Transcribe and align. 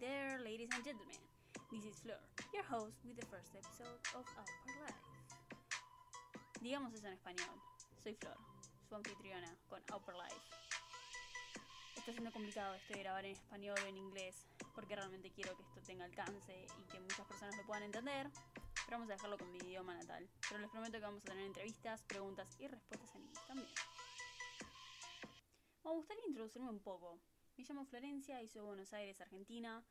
there, 0.00 0.40
ladies 0.42 0.68
and 0.72 0.82
gentlemen. 0.82 1.20
This 1.68 1.84
is 1.84 2.00
Flor, 2.00 2.16
your 2.56 2.64
host 2.64 2.96
with 3.04 3.20
the 3.20 3.26
first 3.28 3.52
episode 3.52 4.00
of 4.16 4.24
Our 4.32 4.48
Life. 4.80 4.96
Digamos 6.64 6.94
eso 6.94 7.06
en 7.06 7.12
español. 7.12 7.52
Soy 8.02 8.14
Flor, 8.14 8.36
su 8.88 8.94
anfitriona 8.94 9.54
con 9.68 9.82
Upper 9.94 10.14
Life. 10.14 10.40
Está 11.98 12.12
siendo 12.12 12.32
complicado 12.32 12.74
esto 12.76 12.94
de 12.94 13.00
grabar 13.00 13.26
en 13.26 13.32
español 13.32 13.76
o 13.84 13.86
en 13.86 13.98
inglés, 13.98 14.46
porque 14.74 14.96
realmente 14.96 15.30
quiero 15.32 15.54
que 15.54 15.64
esto 15.64 15.82
tenga 15.82 16.06
alcance 16.06 16.66
y 16.78 16.82
que 16.90 16.98
muchas 16.98 17.26
personas 17.26 17.54
lo 17.58 17.66
puedan 17.66 17.82
entender. 17.82 18.30
Pero 18.86 18.96
vamos 18.96 19.10
a 19.10 19.12
dejarlo 19.12 19.36
con 19.36 19.52
mi 19.52 19.58
idioma 19.58 19.92
natal. 19.92 20.26
Pero 20.48 20.62
les 20.62 20.70
prometo 20.70 20.96
que 20.96 21.04
vamos 21.04 21.22
a 21.24 21.26
tener 21.26 21.44
entrevistas, 21.44 22.02
preguntas 22.04 22.48
y 22.58 22.68
respuestas 22.68 23.14
en 23.16 23.22
inglés 23.24 23.46
también. 23.46 23.68
Me 25.84 25.90
gustaría 25.90 26.26
introducirme 26.26 26.70
un 26.70 26.80
poco. 26.80 27.20
Llamo 27.68 27.84
Florencia 27.84 28.38
de 28.38 28.60
Buenos 28.60 28.92
Aires, 28.94 29.20
Argentina. 29.20 29.84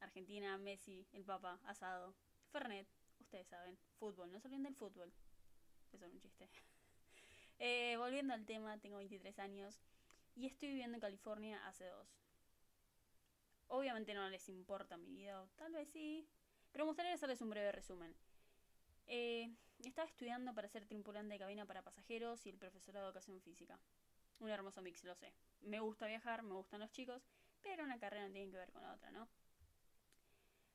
Argentina, 0.00 0.56
Messi, 0.56 1.06
el 1.12 1.24
Papa, 1.24 1.60
asado. 1.66 2.14
Fernet, 2.50 2.88
ustedes 3.20 3.46
saben. 3.48 3.76
Fútbol, 3.98 4.32
no 4.32 4.40
se 4.40 4.48
olviden 4.48 4.62
del 4.62 4.74
fútbol. 4.74 5.12
Eso 5.92 6.06
es 6.06 6.12
un 6.12 6.20
chiste. 6.20 6.48
Eh, 7.58 7.96
volviendo 7.96 8.34
al 8.34 8.44
tema, 8.44 8.76
tengo 8.80 8.98
23 8.98 9.38
años 9.38 9.80
y 10.34 10.44
estoy 10.44 10.68
viviendo 10.68 10.96
en 10.96 11.00
California 11.00 11.66
hace 11.66 11.86
dos. 11.86 12.06
Obviamente 13.68 14.12
no 14.12 14.28
les 14.28 14.50
importa 14.50 14.98
mi 14.98 15.10
vida, 15.10 15.40
o 15.40 15.48
tal 15.56 15.72
vez 15.72 15.88
sí, 15.88 16.28
pero 16.70 16.84
me 16.84 16.90
gustaría 16.90 17.14
hacerles 17.14 17.40
un 17.40 17.48
breve 17.48 17.72
resumen. 17.72 18.14
Eh, 19.06 19.50
estaba 19.82 20.06
estudiando 20.06 20.54
para 20.54 20.68
ser 20.68 20.84
tripulante 20.84 21.32
de 21.32 21.38
cabina 21.38 21.64
para 21.64 21.80
pasajeros 21.80 22.44
y 22.44 22.50
el 22.50 22.58
profesorado 22.58 23.06
de 23.06 23.10
educación 23.12 23.40
física. 23.40 23.80
Un 24.38 24.50
hermoso 24.50 24.82
mix, 24.82 25.04
lo 25.04 25.14
sé. 25.14 25.32
Me 25.60 25.80
gusta 25.80 26.06
viajar, 26.06 26.42
me 26.42 26.54
gustan 26.54 26.80
los 26.80 26.90
chicos, 26.90 27.22
pero 27.62 27.84
una 27.84 27.98
carrera 27.98 28.26
no 28.26 28.32
tiene 28.32 28.50
que 28.50 28.58
ver 28.58 28.72
con 28.72 28.82
la 28.82 28.92
otra, 28.92 29.10
¿no? 29.10 29.28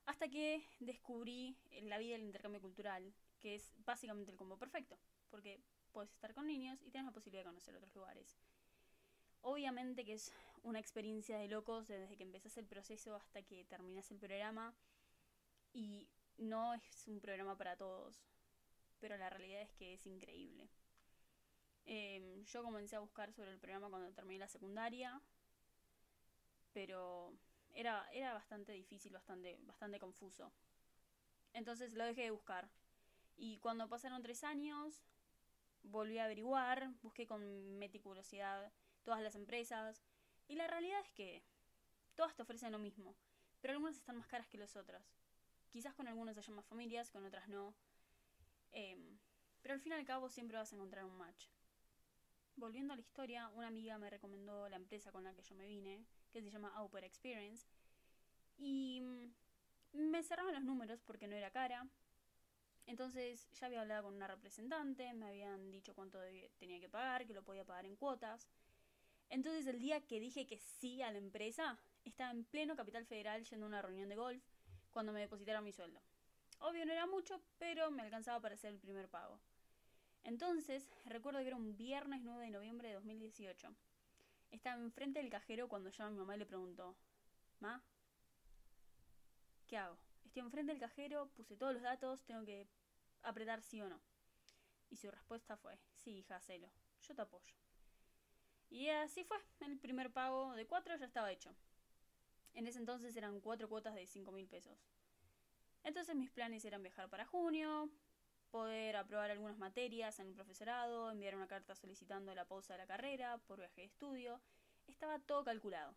Hasta 0.06 0.28
que 0.28 0.66
descubrí 0.80 1.58
la 1.84 1.98
vida 1.98 2.14
del 2.14 2.24
intercambio 2.24 2.62
cultural, 2.62 3.14
que 3.40 3.56
es 3.56 3.74
básicamente 3.86 4.32
el 4.32 4.38
combo 4.38 4.58
perfecto, 4.58 4.98
porque 5.30 5.62
puedes 5.92 6.12
estar 6.12 6.34
con 6.34 6.48
niños 6.48 6.82
y 6.82 6.90
tienes 6.90 7.06
la 7.06 7.14
posibilidad 7.14 7.44
de 7.44 7.50
conocer 7.50 7.76
otros 7.76 7.94
lugares. 7.96 8.38
Obviamente 9.42 10.06
que 10.06 10.14
es 10.14 10.32
una 10.64 10.80
experiencia 10.80 11.38
de 11.38 11.48
locos 11.48 11.88
desde 11.88 12.16
que 12.16 12.24
empezás 12.24 12.58
el 12.58 12.68
proceso 12.68 13.16
hasta 13.16 13.42
que 13.42 13.66
terminas 13.66 14.12
el 14.12 14.20
programa 14.20 14.76
y 15.74 16.08
no 16.38 16.74
es 16.74 17.08
un 17.08 17.20
programa 17.20 17.58
para 17.58 17.76
todos, 17.76 18.24
pero 19.00 19.18
la 19.18 19.30
realidad 19.30 19.62
es 19.62 19.74
que 19.74 19.94
es 19.94 20.06
increíble. 20.06 20.70
Em, 21.86 22.44
yo 22.46 22.64
comencé 22.64 22.96
a 22.96 23.00
buscar 23.00 23.34
sobre 23.34 23.52
el 23.52 23.60
programa 23.60 23.90
cuando 23.90 24.12
terminé 24.14 24.40
la 24.40 24.48
secundaria, 24.48 25.22
pero 26.74 27.34
era, 27.74 28.08
era 28.12 28.34
bastante 28.34 28.72
difícil, 28.72 29.14
bastante, 29.14 29.58
bastante 29.64 30.00
confuso. 30.00 30.52
Entonces 31.54 31.94
lo 31.94 32.06
dejé 32.06 32.24
de 32.24 32.32
buscar. 32.32 32.70
Y 33.38 33.58
cuando 33.60 33.90
pasaron 33.90 34.22
tres 34.22 34.44
años, 34.44 35.02
volví 35.84 36.18
a 36.18 36.26
averiguar, 36.26 36.92
busqué 37.02 37.26
con 37.26 37.78
meticulosidad 37.78 38.72
todas 39.04 39.22
las 39.22 39.36
empresas, 39.36 40.02
y 40.48 40.56
la 40.56 40.68
realidad 40.68 41.00
es 41.02 41.12
que 41.14 41.44
todas 42.16 42.36
te 42.36 42.44
ofrecen 42.44 42.72
lo 42.72 42.80
mismo, 42.80 43.16
pero 43.62 43.74
algunas 43.74 43.96
están 43.96 44.18
más 44.18 44.28
caras 44.28 44.48
que 44.48 44.58
las 44.58 44.76
otras. 44.76 45.04
Quizás 45.72 45.94
con 45.94 46.08
algunas 46.08 46.38
haya 46.38 46.54
más 46.54 46.66
familias, 46.66 47.10
con 47.10 47.26
otras 47.26 47.48
no. 47.48 47.74
Em, 48.74 49.18
pero 49.62 49.74
al 49.74 49.80
fin 49.80 49.94
y 49.94 49.96
al 49.96 50.06
cabo 50.06 50.30
siempre 50.30 50.58
vas 50.58 50.72
a 50.72 50.76
encontrar 50.76 51.06
un 51.06 51.18
match. 51.18 51.48
Volviendo 52.56 52.94
a 52.94 52.96
la 52.96 53.02
historia, 53.02 53.50
una 53.50 53.68
amiga 53.68 53.98
me 53.98 54.10
recomendó 54.10 54.68
la 54.70 54.76
empresa 54.76 55.12
con 55.12 55.24
la 55.24 55.34
que 55.34 55.42
yo 55.42 55.56
me 55.56 55.66
vine, 55.66 56.06
que 56.32 56.42
se 56.42 56.52
llama 56.52 56.72
Auper 56.76 57.04
Experience, 57.04 57.66
y 58.58 59.02
mm, 59.02 59.32
me 59.94 60.24
cerraron 60.24 60.54
los 60.54 60.64
números 60.64 61.02
porque 61.02 61.28
no 61.28 61.36
era 61.36 61.52
cara. 61.52 61.88
Entonces 62.86 63.50
ya 63.52 63.68
había 63.68 63.82
hablado 63.82 64.04
con 64.04 64.16
una 64.16 64.28
representante, 64.28 65.14
me 65.14 65.28
habían 65.28 65.72
dicho 65.72 65.94
cuánto 65.94 66.20
tenía 66.58 66.80
que 66.80 66.90
pagar, 66.90 67.26
que 67.26 67.34
lo 67.34 67.44
podía 67.44 67.66
pagar 67.66 67.86
en 67.86 67.96
cuotas. 67.96 68.48
Entonces 69.30 69.66
el 69.68 69.80
día 69.80 70.02
que 70.02 70.20
dije 70.20 70.46
que 70.46 70.58
sí 70.58 71.02
a 71.02 71.12
la 71.12 71.18
empresa, 71.18 71.80
estaba 72.04 72.32
en 72.32 72.44
pleno 72.44 72.76
Capital 72.76 73.06
Federal 73.06 73.44
yendo 73.46 73.66
a 73.66 73.70
una 73.70 73.82
reunión 73.82 74.10
de 74.10 74.16
golf 74.16 74.44
cuando 74.92 75.14
me 75.14 75.22
depositaron 75.22 75.64
mi 75.64 75.72
sueldo. 75.72 76.02
Obvio 76.60 76.86
no 76.86 76.92
era 76.92 77.08
mucho, 77.08 77.42
pero 77.58 77.90
me 77.92 78.02
alcanzaba 78.02 78.40
para 78.40 78.56
hacer 78.56 78.72
el 78.72 78.80
primer 78.80 79.08
pago. 79.10 79.40
Entonces, 80.24 80.90
recuerdo 81.06 81.40
que 81.40 81.48
era 81.48 81.56
un 81.56 81.76
viernes 81.78 82.22
9 82.24 82.46
de 82.46 82.52
noviembre 82.52 82.90
de 82.90 82.94
2018. 82.96 83.76
Estaba 84.52 84.82
enfrente 84.82 85.20
del 85.20 85.30
cajero 85.30 85.68
cuando 85.68 85.90
llama 85.90 86.12
mi 86.12 86.18
mamá 86.18 86.36
y 86.36 86.40
le 86.40 86.46
preguntó, 86.46 86.96
Ma, 87.60 87.84
¿qué 89.68 89.78
hago? 89.78 89.98
Estoy 90.26 90.42
enfrente 90.42 90.72
del 90.72 90.80
cajero, 90.80 91.30
puse 91.36 91.56
todos 91.56 91.74
los 91.74 91.82
datos, 91.82 92.24
tengo 92.26 92.44
que 92.46 92.68
apretar 93.24 93.62
sí 93.62 93.82
o 93.82 93.90
no. 93.90 94.00
Y 94.90 94.98
su 94.98 95.10
respuesta 95.10 95.58
fue, 95.58 95.80
sí, 95.94 96.18
hija, 96.18 96.36
hacelo, 96.36 96.70
yo 97.02 97.16
te 97.16 97.22
apoyo. 97.22 97.56
Y 98.70 98.90
así 98.90 99.24
fue, 99.24 99.38
el 99.62 99.78
primer 99.80 100.12
pago 100.12 100.54
de 100.54 100.66
cuatro 100.66 100.96
ya 100.96 101.06
estaba 101.06 101.32
hecho. 101.32 101.54
En 102.54 102.68
ese 102.68 102.80
entonces 102.80 103.16
eran 103.16 103.40
cuatro 103.40 103.70
cuotas 103.70 103.96
de 103.96 104.06
cinco 104.06 104.32
mil 104.32 104.48
pesos. 104.48 104.78
Entonces 105.84 106.16
mis 106.16 106.30
planes 106.32 106.64
eran 106.66 106.84
viajar 106.84 107.10
para 107.10 107.26
junio, 107.26 107.90
poder 108.52 108.96
aprobar 108.96 109.32
algunas 109.32 109.58
materias 109.58 110.20
en 110.20 110.28
el 110.28 110.34
profesorado, 110.34 111.10
enviar 111.10 111.36
una 111.36 111.48
carta 111.48 111.76
solicitando 111.76 112.36
la 112.36 112.46
pausa 112.46 112.74
de 112.74 112.80
la 112.80 112.88
carrera 112.88 113.38
por 113.48 113.60
viaje 113.60 113.82
de 113.82 113.88
estudio. 113.88 114.42
Estaba 114.88 115.20
todo 115.20 115.44
calculado. 115.44 115.96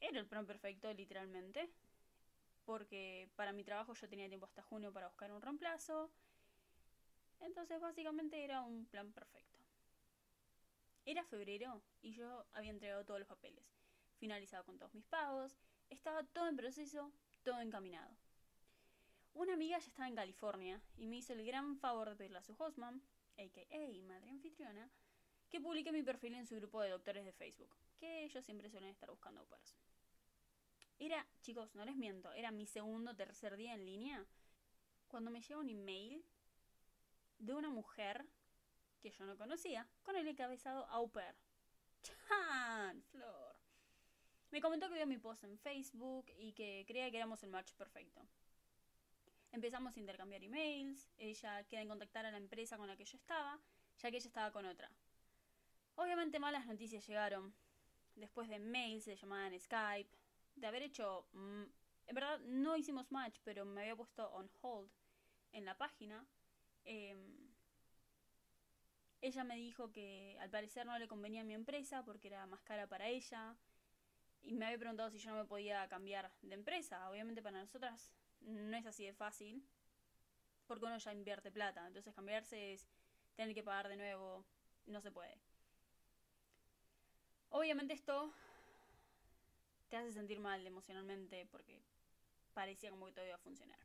Era 0.00 0.18
el 0.18 0.26
plan 0.26 0.46
perfecto, 0.46 0.92
literalmente, 0.92 1.70
porque 2.64 3.28
para 3.36 3.52
mi 3.52 3.62
trabajo 3.62 3.94
yo 3.94 4.08
tenía 4.08 4.28
tiempo 4.28 4.46
hasta 4.46 4.62
junio 4.62 4.92
para 4.92 5.08
buscar 5.08 5.30
un 5.30 5.42
reemplazo. 5.42 6.10
Entonces 7.40 7.80
básicamente 7.80 8.42
era 8.42 8.62
un 8.62 8.86
plan 8.86 9.12
perfecto. 9.12 9.58
Era 11.04 11.24
febrero 11.24 11.82
y 12.00 12.12
yo 12.14 12.46
había 12.52 12.70
entregado 12.70 13.04
todos 13.04 13.20
los 13.20 13.28
papeles 13.28 13.72
finalizado 14.22 14.64
con 14.64 14.78
todos 14.78 14.94
mis 14.94 15.04
pagos, 15.06 15.58
estaba 15.90 16.22
todo 16.22 16.46
en 16.46 16.56
proceso, 16.56 17.10
todo 17.42 17.60
encaminado. 17.60 18.08
Una 19.34 19.54
amiga 19.54 19.78
ya 19.78 19.86
estaba 19.86 20.08
en 20.08 20.14
California 20.14 20.80
y 20.96 21.06
me 21.06 21.16
hizo 21.16 21.32
el 21.32 21.44
gran 21.44 21.76
favor 21.78 22.10
de 22.10 22.16
pedirle 22.16 22.38
a 22.38 22.42
su 22.42 22.54
hostman, 22.58 23.02
a.k.a. 23.38 24.02
madre 24.06 24.30
anfitriona, 24.30 24.90
que 25.48 25.60
publique 25.60 25.92
mi 25.92 26.02
perfil 26.02 26.34
en 26.34 26.46
su 26.46 26.56
grupo 26.56 26.80
de 26.82 26.90
doctores 26.90 27.24
de 27.24 27.32
Facebook, 27.32 27.74
que 27.98 28.24
ellos 28.24 28.44
siempre 28.44 28.70
suelen 28.70 28.90
estar 28.90 29.10
buscando 29.10 29.46
eso. 29.62 29.76
Era, 30.98 31.26
chicos, 31.40 31.74
no 31.74 31.84
les 31.84 31.96
miento, 31.96 32.32
era 32.32 32.50
mi 32.50 32.66
segundo 32.66 33.10
o 33.10 33.16
tercer 33.16 33.56
día 33.56 33.74
en 33.74 33.84
línea 33.84 34.24
cuando 35.08 35.30
me 35.30 35.40
llega 35.40 35.58
un 35.58 35.68
email 35.68 36.24
de 37.38 37.54
una 37.54 37.70
mujer 37.70 38.24
que 39.00 39.10
yo 39.10 39.26
no 39.26 39.36
conocía 39.36 39.88
con 40.02 40.16
el 40.16 40.28
encabezado 40.28 40.86
au 40.86 41.10
pair. 41.10 41.34
¡Chan! 42.02 43.02
Flor. 43.10 43.56
Me 44.50 44.60
comentó 44.60 44.88
que 44.88 44.94
vio 44.94 45.06
mi 45.06 45.18
post 45.18 45.44
en 45.44 45.58
Facebook 45.58 46.26
y 46.38 46.52
que 46.52 46.84
creía 46.86 47.10
que 47.10 47.16
éramos 47.16 47.42
el 47.42 47.50
match 47.50 47.72
perfecto. 47.74 48.26
Empezamos 49.52 49.94
a 49.94 50.00
intercambiar 50.00 50.42
emails, 50.42 51.10
ella 51.18 51.62
queda 51.64 51.82
en 51.82 51.88
contactar 51.88 52.24
a 52.24 52.30
la 52.30 52.38
empresa 52.38 52.78
con 52.78 52.88
la 52.88 52.96
que 52.96 53.04
yo 53.04 53.18
estaba, 53.18 53.60
ya 53.98 54.10
que 54.10 54.16
ella 54.16 54.26
estaba 54.26 54.50
con 54.50 54.64
otra. 54.64 54.90
Obviamente 55.96 56.38
malas 56.38 56.66
noticias 56.66 57.06
llegaron. 57.06 57.54
Después 58.14 58.48
de 58.48 58.58
mails, 58.58 59.04
de 59.04 59.14
llamada 59.14 59.48
en 59.48 59.60
Skype, 59.60 60.10
de 60.56 60.66
haber 60.66 60.82
hecho... 60.82 61.26
Mm, 61.32 61.64
en 62.06 62.14
verdad 62.14 62.40
no 62.40 62.76
hicimos 62.76 63.12
match, 63.12 63.38
pero 63.44 63.64
me 63.64 63.82
había 63.82 63.94
puesto 63.94 64.28
on 64.32 64.50
hold 64.60 64.90
en 65.52 65.64
la 65.66 65.76
página. 65.76 66.26
Em, 66.84 67.52
ella 69.20 69.44
me 69.44 69.56
dijo 69.56 69.92
que 69.92 70.36
al 70.40 70.50
parecer 70.50 70.86
no 70.86 70.98
le 70.98 71.08
convenía 71.08 71.42
a 71.42 71.44
mi 71.44 71.54
empresa 71.54 72.04
porque 72.04 72.28
era 72.28 72.46
más 72.46 72.62
cara 72.62 72.86
para 72.86 73.08
ella 73.08 73.54
y 74.42 74.54
me 74.54 74.66
había 74.66 74.78
preguntado 74.78 75.10
si 75.10 75.18
yo 75.18 75.30
no 75.30 75.36
me 75.36 75.44
podía 75.44 75.86
cambiar 75.88 76.32
de 76.40 76.54
empresa. 76.54 77.08
Obviamente 77.08 77.42
para 77.42 77.60
nosotras 77.60 78.10
no 78.46 78.76
es 78.76 78.86
así 78.86 79.04
de 79.04 79.12
fácil, 79.12 79.64
porque 80.66 80.86
uno 80.86 80.98
ya 80.98 81.12
invierte 81.12 81.50
plata, 81.50 81.86
entonces 81.86 82.14
cambiarse 82.14 82.72
es 82.72 82.88
tener 83.34 83.54
que 83.54 83.62
pagar 83.62 83.88
de 83.88 83.96
nuevo, 83.96 84.44
no 84.86 85.00
se 85.00 85.10
puede. 85.10 85.38
Obviamente 87.50 87.92
esto 87.92 88.32
te 89.88 89.96
hace 89.96 90.12
sentir 90.12 90.40
mal 90.40 90.66
emocionalmente 90.66 91.46
porque 91.46 91.82
parecía 92.54 92.90
como 92.90 93.06
que 93.06 93.12
todo 93.12 93.26
iba 93.26 93.34
a 93.34 93.38
funcionar. 93.38 93.78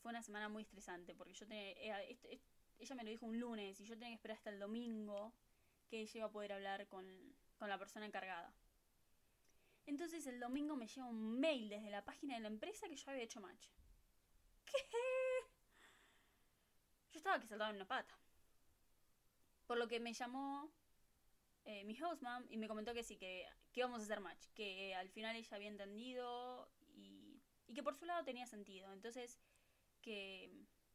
Fue 0.00 0.10
una 0.10 0.22
semana 0.22 0.48
muy 0.48 0.62
estresante 0.62 1.14
porque 1.14 1.34
yo 1.34 1.46
tenía, 1.46 2.00
ella 2.02 2.94
me 2.94 3.04
lo 3.04 3.10
dijo 3.10 3.26
un 3.26 3.38
lunes 3.38 3.78
y 3.80 3.84
yo 3.84 3.94
tenía 3.94 4.08
que 4.08 4.14
esperar 4.14 4.38
hasta 4.38 4.50
el 4.50 4.58
domingo 4.58 5.34
que 5.88 6.00
ella 6.00 6.12
iba 6.14 6.26
a 6.26 6.32
poder 6.32 6.52
hablar 6.52 6.86
con, 6.88 7.06
con 7.58 7.68
la 7.68 7.78
persona 7.78 8.06
encargada. 8.06 8.52
Entonces 9.86 10.26
el 10.26 10.40
domingo 10.40 10.76
me 10.76 10.86
llega 10.86 11.06
un 11.06 11.38
mail 11.38 11.68
desde 11.68 11.90
la 11.90 12.04
página 12.04 12.34
de 12.34 12.40
la 12.40 12.48
empresa 12.48 12.88
que 12.88 12.96
yo 12.96 13.10
había 13.10 13.22
hecho 13.22 13.40
match. 13.40 13.68
¿Qué? 14.64 14.76
Yo 17.12 17.18
estaba 17.18 17.40
que 17.40 17.46
saltaba 17.46 17.70
en 17.70 17.76
una 17.76 17.86
pata. 17.86 18.18
Por 19.66 19.78
lo 19.78 19.88
que 19.88 20.00
me 20.00 20.12
llamó 20.12 20.70
eh, 21.64 21.84
mi 21.84 22.00
hostmom 22.00 22.44
y 22.50 22.56
me 22.58 22.68
comentó 22.68 22.94
que 22.94 23.02
sí, 23.02 23.16
que, 23.16 23.46
que 23.72 23.80
íbamos 23.80 24.00
a 24.00 24.04
hacer 24.04 24.20
match, 24.20 24.46
que 24.54 24.94
al 24.94 25.08
final 25.08 25.34
ella 25.34 25.56
había 25.56 25.68
entendido 25.68 26.70
y, 26.94 27.40
y 27.66 27.74
que 27.74 27.82
por 27.82 27.94
su 27.94 28.04
lado 28.04 28.24
tenía 28.24 28.46
sentido. 28.46 28.92
Entonces, 28.92 29.40
que, 30.02 30.50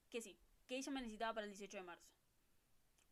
que 0.10 0.22
sí, 0.22 0.38
que 0.68 0.78
ella 0.78 0.92
me 0.92 1.02
necesitaba 1.02 1.34
para 1.34 1.46
el 1.46 1.52
18 1.52 1.78
de 1.78 1.84
marzo. 1.84 2.10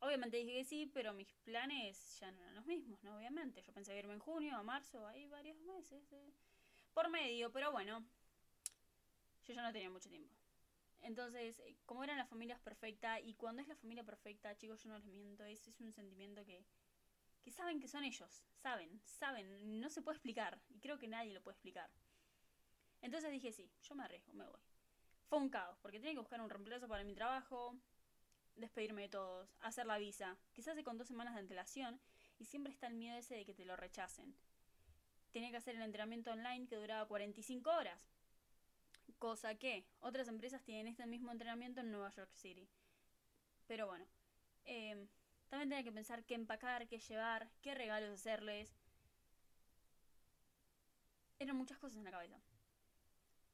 Obviamente 0.01 0.38
dije 0.38 0.54
que 0.54 0.66
sí, 0.66 0.86
pero 0.94 1.13
mis 1.13 1.34
planes 1.44 2.19
ya 2.19 2.31
no 2.31 2.42
eran 2.42 2.56
los 2.56 2.66
mismos, 2.66 3.04
¿no? 3.04 3.18
Obviamente. 3.18 3.62
Yo 3.62 3.74
pensé 3.74 3.98
irme 3.98 4.13
en 4.13 4.19
junio, 4.19 4.56
a 4.56 4.63
marzo, 4.63 5.06
hay 5.07 5.28
varios 5.28 5.60
meses 5.62 6.04
por 6.94 7.10
medio, 7.10 7.51
pero 7.51 7.72
bueno, 7.72 8.06
yo 9.44 9.54
ya 9.54 9.62
no 9.62 9.72
tenía 9.72 9.90
mucho 9.90 10.10
tiempo. 10.10 10.34
Entonces, 11.01 11.60
eh, 11.60 11.78
como 11.86 12.04
eran 12.04 12.18
las 12.18 12.30
familias 12.30 12.60
perfectas, 12.60 13.19
y 13.24 13.34
cuando 13.36 13.62
es 13.62 13.68
la 13.68 13.75
familia 13.75 14.04
perfecta, 14.04 14.56
chicos, 14.57 14.84
yo 14.84 14.90
no 14.90 14.98
les 14.98 15.07
miento, 15.07 15.44
es, 15.44 15.68
es 15.68 15.80
un 15.80 15.94
sentimiento 15.94 16.44
que, 16.46 16.66
que 17.42 17.51
saben 17.51 17.80
que 17.80 17.88
son 17.88 18.04
ellos, 18.04 18.44
saben, 18.54 19.01
saben, 19.06 19.80
no 19.80 19.90
se 19.90 20.01
puede 20.01 20.18
explicar, 20.18 20.60
y 20.69 20.80
creo 20.80 20.98
que 20.98 21.07
nadie 21.07 21.34
lo 21.34 21.42
puede 21.42 21.56
explicar. 21.56 21.90
Entonces 23.01 23.31
dije, 23.31 23.51
sí, 23.54 23.72
yo 23.81 23.96
me 23.96 24.04
arriesgo, 24.04 24.34
me 24.34 24.46
voy. 24.46 24.60
Fue 25.28 25.40
un 25.40 25.50
caos, 25.50 25.78
porque 25.81 26.00
tenía 26.00 26.13
que 26.13 26.19
buscar 26.19 26.42
un 26.42 26.50
reemplazo 26.50 26.88
para 26.88 27.04
mi 27.04 27.16
trabajo, 27.16 27.78
despedirme 28.59 29.03
de 29.03 29.09
todos, 29.09 29.56
hacer 29.61 29.85
la 29.85 29.97
visa, 29.97 30.38
quizás 30.53 30.73
hace 30.73 30.83
con 30.83 30.97
dos 30.97 31.07
semanas 31.07 31.33
de 31.33 31.41
antelación, 31.41 32.00
y 32.38 32.45
siempre 32.45 32.71
está 32.71 32.88
el 32.88 32.95
miedo 32.95 33.17
ese 33.17 33.35
de 33.35 33.45
que 33.45 33.53
te 33.53 33.65
lo 33.65 33.75
rechacen. 33.75 34.35
Tenía 35.31 35.51
que 35.51 35.57
hacer 35.57 35.75
el 35.75 35.81
entrenamiento 35.81 36.31
online 36.31 36.67
que 36.67 36.75
duraba 36.75 37.07
45 37.07 37.69
horas, 37.69 38.09
cosa 39.17 39.56
que 39.56 39.85
otras 40.00 40.27
empresas 40.27 40.63
tienen 40.63 40.88
este 40.88 41.06
mismo 41.06 41.31
entrenamiento 41.31 41.81
en 41.81 41.91
Nueva 41.91 42.09
York 42.11 42.31
City. 42.33 42.67
Pero 43.67 43.88
bueno, 43.88 44.06
eh, 44.65 45.07
también 45.50 45.69
tenía 45.69 45.83
que 45.83 45.91
pensar 45.91 46.23
qué 46.23 46.35
empacar, 46.35 46.88
qué 46.88 47.00
llevar, 47.00 47.50
qué 47.62 47.75
regalos 47.75 48.12
hacerles. 48.12 48.71
Eran 51.39 51.55
muchas 51.55 51.77
cosas 51.77 51.97
en 51.97 52.03
la 52.03 52.12
cabeza. 52.12 52.39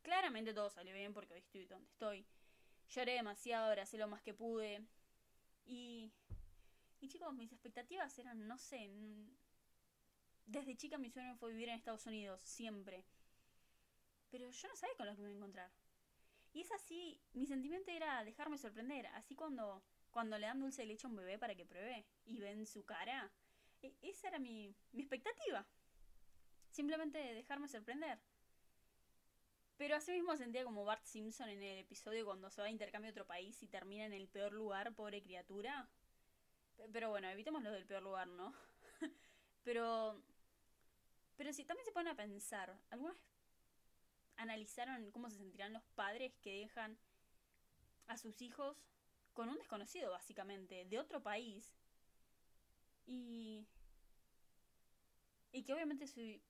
Claramente 0.02 0.54
todo 0.54 0.70
salió 0.70 0.94
bien 0.94 1.14
porque 1.14 1.34
hoy 1.34 1.40
estoy 1.40 1.66
donde 1.66 1.88
estoy. 1.88 2.26
Lloré 2.90 3.14
demasiado, 3.14 3.82
hice 3.82 3.98
lo 3.98 4.08
más 4.08 4.22
que 4.22 4.34
pude. 4.34 4.86
Y, 5.66 6.12
y 7.00 7.08
chicos, 7.08 7.34
mis 7.34 7.52
expectativas 7.52 8.18
eran, 8.20 8.48
no 8.48 8.58
sé, 8.58 8.90
desde 10.46 10.78
chica 10.78 10.98
mi 10.98 11.10
sueño 11.10 11.36
fue 11.36 11.52
vivir 11.52 11.70
en 11.70 11.76
Estados 11.76 12.06
Unidos, 12.06 12.42
siempre. 12.44 13.04
Pero 14.30 14.50
yo 14.50 14.68
no 14.68 14.76
sabía 14.76 14.96
con 14.96 15.08
lo 15.08 15.16
que 15.16 15.22
me 15.22 15.30
iba 15.30 15.36
a 15.36 15.38
encontrar. 15.38 15.72
Y 16.54 16.62
es 16.62 16.72
así, 16.72 17.20
mi 17.34 17.46
sentimiento 17.48 17.92
era 17.92 18.24
dejarme 18.24 18.58
sorprender. 18.58 19.08
Así 19.08 19.36
cuando, 19.36 19.84
cuando 20.12 20.38
le 20.38 20.48
dan 20.48 20.60
dulce 20.60 20.84
de 20.84 20.88
leche 20.88 21.08
a 21.08 21.10
un 21.10 21.16
bebé 21.16 21.38
para 21.38 21.56
que 21.56 21.66
pruebe 21.66 22.06
y 22.26 22.40
ven 22.40 22.66
su 22.66 22.86
cara. 22.86 23.32
E, 23.82 23.94
esa 24.02 24.30
era 24.30 24.40
mi, 24.40 24.74
mi 24.94 25.02
expectativa. 25.02 25.68
Simplemente 26.70 27.18
dejarme 27.34 27.68
sorprender. 27.68 28.20
Pero 29.78 29.96
así 29.96 30.14
mismo 30.14 30.36
sentía 30.38 30.64
como 30.64 30.86
Bart 30.86 31.04
Simpson 31.04 31.50
en 31.50 31.62
el 31.62 31.80
episodio 31.80 32.26
cuando 32.26 32.50
se 32.50 32.62
va 32.62 32.68
a 32.68 32.72
intercambio 32.72 33.10
a 33.10 33.12
otro 33.12 33.28
país 33.28 33.62
y 33.62 33.68
termina 33.68 34.06
en 34.06 34.14
el 34.14 34.28
peor 34.28 34.54
lugar, 34.54 34.96
pobre 34.96 35.22
criatura. 35.22 35.90
Pero 36.94 37.10
bueno, 37.10 37.28
evitemos 37.30 37.62
lo 37.62 37.72
del 37.72 37.86
peor 37.86 38.04
lugar, 38.04 38.28
¿no? 38.28 38.54
pero. 39.64 40.22
Pero 41.36 41.52
si 41.52 41.66
también 41.66 41.86
se 41.86 41.92
ponen 41.92 42.14
a 42.14 42.16
pensar, 42.16 42.80
¿alguna 42.90 43.16
analizaron 44.38 45.12
cómo 45.12 45.30
se 45.30 45.38
sentirán 45.38 45.74
los 45.74 45.84
padres 45.96 46.34
que 46.42 46.62
dejan 46.62 46.98
a 48.08 48.18
sus 48.18 48.42
hijos 48.42 48.78
con 49.34 49.50
un 49.50 49.58
desconocido, 49.58 50.12
básicamente, 50.12 50.86
de 50.86 51.00
otro 51.00 51.22
país? 51.22 51.76
Y 53.06 53.68
y 55.56 55.64
que 55.64 55.74
obviamente 55.74 56.06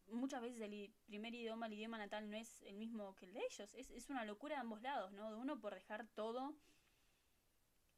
muchas 0.07 0.41
veces 0.41 0.59
el 0.61 0.91
primer 1.05 1.35
idioma, 1.35 1.67
el 1.67 1.73
idioma 1.73 1.99
natal, 1.99 2.27
no 2.27 2.37
es 2.37 2.63
el 2.63 2.75
mismo 2.75 3.15
que 3.15 3.25
el 3.25 3.33
de 3.33 3.41
ellos. 3.45 3.71
Es, 3.75 3.91
es 3.91 4.09
una 4.09 4.25
locura 4.25 4.55
de 4.55 4.61
ambos 4.61 4.81
lados, 4.81 5.13
¿no? 5.13 5.29
De 5.29 5.37
uno 5.37 5.59
por 5.59 5.75
dejar 5.75 6.07
todo 6.07 6.55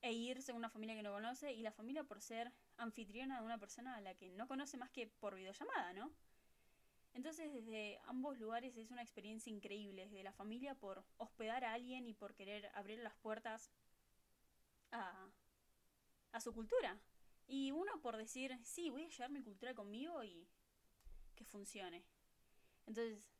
e 0.01 0.11
irse 0.11 0.51
a 0.51 0.55
una 0.55 0.69
familia 0.69 0.95
que 0.95 1.03
no 1.03 1.13
conoce 1.13 1.53
y 1.53 1.61
la 1.61 1.71
familia 1.71 2.03
por 2.03 2.21
ser 2.21 2.51
anfitriona 2.75 3.39
de 3.39 3.45
una 3.45 3.57
persona 3.57 3.95
a 3.95 4.01
la 4.01 4.15
que 4.15 4.33
no 4.33 4.49
conoce 4.49 4.75
más 4.75 4.89
que 4.89 5.07
por 5.07 5.35
videollamada, 5.35 5.93
¿no? 5.93 6.11
Entonces 7.13 7.53
desde 7.53 8.01
ambos 8.07 8.37
lugares 8.37 8.75
es 8.75 8.91
una 8.91 9.01
experiencia 9.01 9.49
increíble, 9.49 10.09
desde 10.09 10.23
la 10.23 10.33
familia 10.33 10.75
por 10.75 11.05
hospedar 11.15 11.63
a 11.63 11.71
alguien 11.71 12.05
y 12.05 12.15
por 12.15 12.35
querer 12.35 12.69
abrir 12.75 12.99
las 12.99 13.15
puertas 13.15 13.71
a, 14.91 15.29
a 16.33 16.41
su 16.41 16.51
cultura. 16.53 16.99
Y 17.47 17.71
uno 17.71 18.01
por 18.01 18.17
decir, 18.17 18.59
sí, 18.61 18.89
voy 18.89 19.05
a 19.05 19.07
llevar 19.07 19.31
mi 19.31 19.41
cultura 19.41 19.73
conmigo 19.73 20.21
y 20.25 20.45
que 21.37 21.45
funcione. 21.45 22.03
Entonces, 22.85 23.31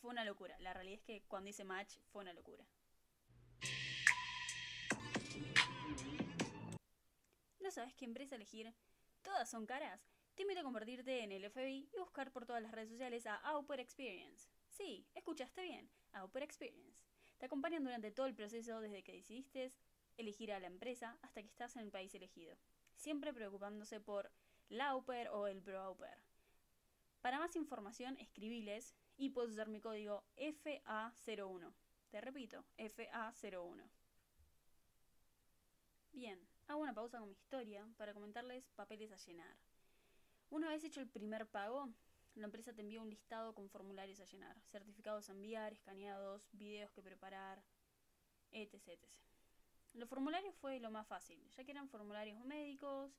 fue 0.00 0.10
una 0.10 0.24
locura. 0.24 0.56
La 0.60 0.72
realidad 0.72 1.00
es 1.00 1.04
que 1.04 1.22
cuando 1.26 1.50
hice 1.50 1.64
match 1.64 1.96
fue 2.12 2.22
una 2.22 2.32
locura. 2.32 2.64
¿No 7.60 7.70
sabes 7.70 7.94
qué 7.94 8.04
empresa 8.04 8.36
elegir? 8.36 8.72
Todas 9.22 9.50
son 9.50 9.66
caras. 9.66 10.06
Te 10.34 10.42
invito 10.42 10.60
a 10.60 10.64
convertirte 10.64 11.22
en 11.22 11.32
el 11.32 11.50
FBI 11.50 11.88
y 11.92 11.98
buscar 11.98 12.30
por 12.30 12.44
todas 12.44 12.62
las 12.62 12.72
redes 12.72 12.90
sociales 12.90 13.24
a 13.26 13.36
Auper 13.36 13.80
Experience. 13.80 14.48
Sí, 14.68 15.06
escuchaste 15.14 15.62
bien, 15.62 15.88
Auper 16.12 16.42
Experience. 16.42 17.04
Te 17.38 17.46
acompañan 17.46 17.84
durante 17.84 18.10
todo 18.10 18.26
el 18.26 18.34
proceso 18.34 18.80
desde 18.80 19.02
que 19.02 19.12
decidiste 19.12 19.72
elegir 20.16 20.52
a 20.52 20.60
la 20.60 20.66
empresa 20.66 21.18
hasta 21.22 21.40
que 21.40 21.48
estás 21.48 21.76
en 21.76 21.82
el 21.82 21.90
país 21.90 22.14
elegido. 22.14 22.56
Siempre 22.96 23.32
preocupándose 23.32 24.00
por 24.00 24.30
la 24.68 24.88
Auper 24.88 25.28
o 25.28 25.46
el 25.46 25.60
Bro 25.60 25.80
Auper. 25.80 26.18
Para 27.24 27.38
más 27.38 27.56
información, 27.56 28.18
escribiles 28.18 28.94
y 29.16 29.30
puedes 29.30 29.52
usar 29.52 29.70
mi 29.70 29.80
código 29.80 30.22
FA01. 30.36 31.72
Te 32.10 32.20
repito, 32.20 32.66
FA01. 32.76 33.82
Bien, 36.12 36.38
hago 36.66 36.82
una 36.82 36.92
pausa 36.92 37.20
con 37.20 37.28
mi 37.28 37.32
historia 37.32 37.88
para 37.96 38.12
comentarles 38.12 38.68
papeles 38.72 39.10
a 39.10 39.16
llenar. 39.16 39.56
Una 40.50 40.68
vez 40.68 40.84
hecho 40.84 41.00
el 41.00 41.08
primer 41.08 41.46
pago, 41.46 41.88
la 42.34 42.44
empresa 42.44 42.74
te 42.74 42.82
envía 42.82 43.00
un 43.00 43.08
listado 43.08 43.54
con 43.54 43.70
formularios 43.70 44.20
a 44.20 44.26
llenar, 44.26 44.60
certificados 44.60 45.30
a 45.30 45.32
enviar, 45.32 45.72
escaneados, 45.72 46.50
videos 46.52 46.92
que 46.92 47.00
preparar, 47.00 47.64
etc. 48.50 48.74
etc. 48.74 49.00
Los 49.94 50.10
formularios 50.10 50.54
fue 50.56 50.78
lo 50.78 50.90
más 50.90 51.06
fácil, 51.06 51.42
ya 51.56 51.64
que 51.64 51.70
eran 51.70 51.88
formularios 51.88 52.44
médicos, 52.44 53.18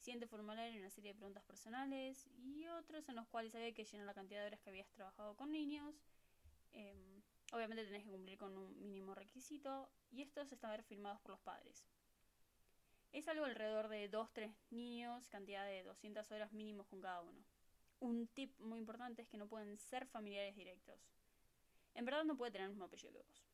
Siguiente 0.00 0.26
formulario 0.26 0.80
una 0.80 0.90
serie 0.90 1.12
de 1.12 1.18
preguntas 1.18 1.44
personales 1.44 2.28
y 2.38 2.66
otros 2.68 3.08
en 3.08 3.16
los 3.16 3.26
cuales 3.28 3.54
había 3.54 3.74
que 3.74 3.84
llenar 3.84 4.06
la 4.06 4.14
cantidad 4.14 4.40
de 4.40 4.46
horas 4.46 4.60
que 4.60 4.70
habías 4.70 4.88
trabajado 4.92 5.36
con 5.36 5.50
niños. 5.50 5.94
Em, 6.72 7.22
obviamente 7.52 7.84
tenés 7.84 8.04
que 8.04 8.10
cumplir 8.10 8.38
con 8.38 8.56
un 8.56 8.80
mínimo 8.80 9.14
requisito 9.14 9.90
y 10.10 10.22
estos 10.22 10.52
estaban 10.52 10.82
firmados 10.84 11.20
por 11.20 11.32
los 11.32 11.40
padres. 11.40 11.84
Es 13.12 13.26
algo 13.26 13.44
alrededor 13.44 13.88
de 13.88 14.08
2-3 14.10 14.54
niños, 14.70 15.28
cantidad 15.28 15.66
de 15.66 15.82
200 15.82 16.30
horas 16.30 16.52
mínimos 16.52 16.86
con 16.86 17.00
cada 17.00 17.20
uno. 17.22 17.42
Un 18.00 18.28
tip 18.28 18.58
muy 18.60 18.78
importante 18.78 19.22
es 19.22 19.28
que 19.28 19.38
no 19.38 19.48
pueden 19.48 19.76
ser 19.78 20.06
familiares 20.06 20.54
directos. 20.54 21.00
En 21.94 22.04
verdad 22.04 22.24
no 22.24 22.36
puede 22.36 22.52
tener 22.52 22.66
el 22.66 22.70
mismo 22.70 22.84
apellido 22.84 23.12
que 23.12 23.22
vos. 23.22 23.47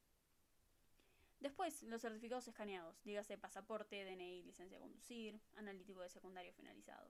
Después, 1.64 1.88
los 1.88 2.02
certificados 2.02 2.46
escaneados, 2.46 3.02
dígase 3.04 3.38
pasaporte, 3.38 4.04
DNI, 4.04 4.42
licencia 4.42 4.76
de 4.76 4.82
conducir, 4.82 5.40
analítico 5.56 6.02
de 6.02 6.10
secundario 6.10 6.52
finalizado. 6.52 7.08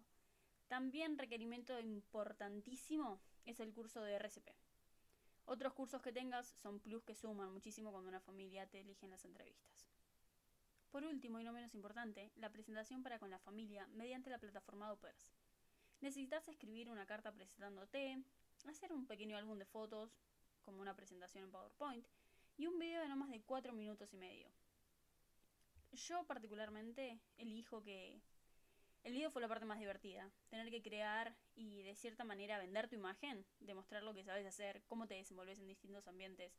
También 0.68 1.18
requerimiento 1.18 1.80
importantísimo 1.80 3.18
es 3.46 3.58
el 3.58 3.72
curso 3.72 4.00
de 4.02 4.14
RCP. 4.14 4.48
Otros 5.46 5.72
cursos 5.72 6.00
que 6.02 6.12
tengas 6.12 6.46
son 6.46 6.78
plus 6.78 7.02
que 7.02 7.16
suman 7.16 7.52
muchísimo 7.52 7.90
cuando 7.90 8.10
una 8.10 8.20
familia 8.20 8.68
te 8.68 8.78
elige 8.78 9.06
en 9.06 9.10
las 9.10 9.24
entrevistas. 9.24 9.88
Por 10.92 11.04
último 11.04 11.40
y 11.40 11.44
no 11.44 11.52
menos 11.52 11.74
importante, 11.74 12.30
la 12.36 12.52
presentación 12.52 13.02
para 13.02 13.18
con 13.18 13.30
la 13.30 13.40
familia 13.40 13.88
mediante 13.88 14.30
la 14.30 14.38
plataforma 14.38 14.92
Opers. 14.92 15.32
Necesitas 16.00 16.46
escribir 16.46 16.90
una 16.90 17.06
carta 17.06 17.32
presentándote, 17.32 18.22
hacer 18.68 18.92
un 18.92 19.08
pequeño 19.08 19.36
álbum 19.36 19.58
de 19.58 19.66
fotos, 19.66 20.16
como 20.62 20.80
una 20.80 20.94
presentación 20.94 21.42
en 21.42 21.50
PowerPoint, 21.50 22.06
y 22.56 22.66
un 22.66 22.78
video 22.78 23.00
de 23.00 23.08
no 23.08 23.16
más 23.16 23.30
de 23.30 23.42
4 23.42 23.72
minutos 23.72 24.12
y 24.12 24.16
medio. 24.16 24.48
Yo 25.92 26.24
particularmente 26.24 27.20
elijo 27.38 27.82
que 27.82 28.20
el 29.04 29.12
video 29.12 29.30
fue 29.30 29.42
la 29.42 29.48
parte 29.48 29.66
más 29.66 29.78
divertida. 29.78 30.30
Tener 30.48 30.70
que 30.70 30.82
crear 30.82 31.36
y 31.54 31.82
de 31.82 31.94
cierta 31.94 32.24
manera 32.24 32.58
vender 32.58 32.88
tu 32.88 32.94
imagen, 32.94 33.44
demostrar 33.60 34.02
lo 34.02 34.14
que 34.14 34.24
sabes 34.24 34.46
hacer, 34.46 34.82
cómo 34.86 35.06
te 35.06 35.14
desenvolves 35.14 35.58
en 35.58 35.68
distintos 35.68 36.06
ambientes, 36.08 36.58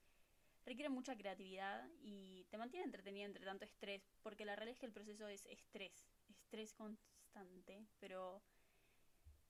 requiere 0.65 0.89
mucha 0.89 1.15
creatividad 1.17 1.87
y 2.01 2.45
te 2.45 2.57
mantiene 2.57 2.85
entretenido 2.85 3.25
entre 3.25 3.45
tanto 3.45 3.65
estrés, 3.65 4.03
porque 4.21 4.45
la 4.45 4.55
realidad 4.55 4.73
es 4.73 4.79
que 4.79 4.85
el 4.85 4.93
proceso 4.93 5.27
es 5.27 5.45
estrés, 5.47 6.07
estrés 6.29 6.73
constante, 6.73 7.85
pero 7.99 8.41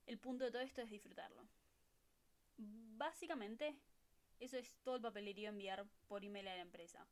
el 0.06 0.18
punto 0.18 0.44
de 0.44 0.50
todo 0.50 0.62
esto 0.62 0.82
es 0.82 0.90
disfrutarlo. 0.90 1.46
Básicamente, 2.58 3.76
eso 4.40 4.56
es 4.58 4.74
todo 4.82 4.96
el 4.96 5.02
papelerío 5.02 5.48
enviar 5.48 5.86
por 6.08 6.24
email 6.24 6.48
a 6.48 6.56
la 6.56 6.62
empresa. 6.62 7.06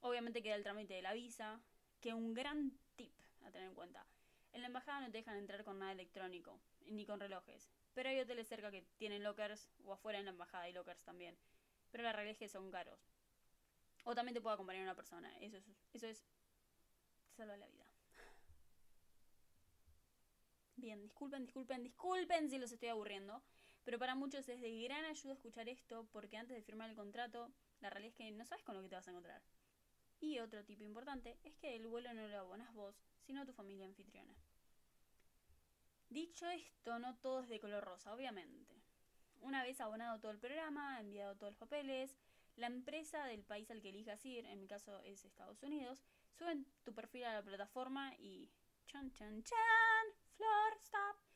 Obviamente 0.00 0.42
queda 0.42 0.54
el 0.54 0.62
trámite 0.62 0.94
de 0.94 1.02
la 1.02 1.12
visa, 1.12 1.60
que 2.00 2.14
un 2.14 2.34
gran 2.34 2.72
tip 2.96 3.14
a 3.42 3.50
tener 3.50 3.68
en 3.68 3.74
cuenta. 3.74 4.06
En 4.52 4.60
la 4.60 4.66
embajada 4.66 5.00
no 5.00 5.06
te 5.10 5.18
dejan 5.18 5.36
entrar 5.36 5.64
con 5.64 5.78
nada 5.78 5.92
electrónico, 5.92 6.60
ni 6.86 7.06
con 7.06 7.20
relojes. 7.20 7.70
Pero 7.94 8.08
hay 8.08 8.20
hoteles 8.20 8.48
cerca 8.48 8.70
que 8.70 8.82
tienen 8.98 9.22
lockers, 9.22 9.68
o 9.84 9.92
afuera 9.92 10.18
en 10.18 10.26
la 10.26 10.32
embajada 10.32 10.64
hay 10.64 10.72
lockers 10.72 11.02
también. 11.04 11.38
Pero 11.90 12.04
la 12.04 12.12
realidad 12.12 12.32
es 12.32 12.38
que 12.38 12.48
son 12.48 12.70
caros. 12.70 13.00
O 14.04 14.14
también 14.14 14.34
te 14.34 14.40
puede 14.40 14.54
acompañar 14.54 14.82
una 14.82 14.94
persona. 14.94 15.32
Eso 15.40 15.56
es, 15.56 15.64
eso 15.92 16.06
es 16.06 16.24
salva 17.36 17.56
la 17.56 17.66
vida. 17.66 17.86
Bien, 20.76 21.00
disculpen, 21.00 21.44
disculpen, 21.44 21.82
disculpen 21.82 22.50
si 22.50 22.58
los 22.58 22.72
estoy 22.72 22.88
aburriendo. 22.88 23.42
Pero 23.84 23.98
para 23.98 24.14
muchos 24.14 24.48
es 24.48 24.60
de 24.60 24.82
gran 24.82 25.04
ayuda 25.04 25.32
escuchar 25.32 25.68
esto 25.68 26.08
porque 26.12 26.36
antes 26.36 26.56
de 26.56 26.62
firmar 26.62 26.90
el 26.90 26.96
contrato, 26.96 27.52
la 27.80 27.90
realidad 27.90 28.12
es 28.12 28.16
que 28.16 28.30
no 28.30 28.44
sabes 28.44 28.64
con 28.64 28.76
lo 28.76 28.82
que 28.82 28.88
te 28.88 28.94
vas 28.94 29.08
a 29.08 29.10
encontrar. 29.10 29.42
Y 30.20 30.38
otro 30.38 30.64
tipo 30.64 30.84
importante 30.84 31.38
es 31.42 31.56
que 31.56 31.74
el 31.74 31.88
vuelo 31.88 32.14
no 32.14 32.28
lo 32.28 32.38
abonas 32.38 32.72
vos, 32.74 33.02
sino 33.22 33.44
tu 33.44 33.52
familia 33.52 33.86
anfitriona. 33.86 34.34
Dicho 36.10 36.46
esto, 36.46 36.98
no 36.98 37.16
todo 37.16 37.40
es 37.40 37.48
de 37.48 37.58
color 37.58 37.82
rosa, 37.82 38.14
obviamente. 38.14 38.80
Una 39.40 39.64
vez 39.64 39.80
abonado 39.80 40.20
todo 40.20 40.30
el 40.30 40.38
programa, 40.38 41.00
enviado 41.00 41.36
todos 41.36 41.52
los 41.52 41.58
papeles, 41.58 42.16
la 42.54 42.68
empresa 42.68 43.24
del 43.24 43.42
país 43.42 43.70
al 43.70 43.80
que 43.80 43.88
elijas 43.88 44.24
ir, 44.24 44.46
en 44.46 44.60
mi 44.60 44.68
caso 44.68 45.00
es 45.00 45.24
Estados 45.24 45.62
Unidos, 45.62 46.04
suben 46.34 46.66
tu 46.84 46.94
perfil 46.94 47.24
a 47.24 47.34
la 47.34 47.42
plataforma 47.42 48.14
y... 48.18 48.48
Chan, 48.86 49.10
chan, 49.14 49.42
chan, 49.42 50.06
flor, 50.36 50.76
stop. 50.78 51.31